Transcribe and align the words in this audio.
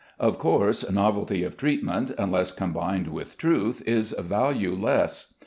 Of 0.19 0.39
course, 0.39 0.89
novelty 0.89 1.43
of 1.43 1.57
treatment, 1.57 2.09
unless 2.17 2.51
combined 2.51 3.09
with 3.09 3.37
truth, 3.37 3.83
is 3.85 4.15
valueless. 4.17 5.35